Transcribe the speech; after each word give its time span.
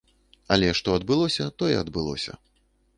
Але 0.55 0.71
што 0.79 0.89
адбылося, 0.99 1.51
тое 1.63 1.75
адбылося. 1.85 2.33